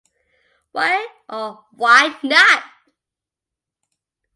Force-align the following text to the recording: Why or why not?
Why 0.71 1.05
or 1.29 1.63
why 1.73 2.17
not? 2.23 2.63